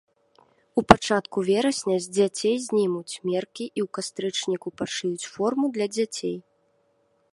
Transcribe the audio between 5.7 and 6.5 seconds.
для дзяцей.